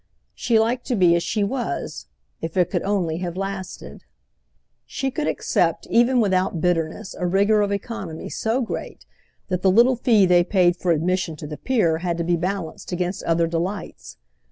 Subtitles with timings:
[0.33, 4.03] She liked to be as she was—if it could only have lasted.
[4.87, 9.05] She could accept even without bitterness a rigour of economy so great
[9.49, 12.91] that the little fee they paid for admission to the pier had to be balanced
[12.91, 14.17] against other delights.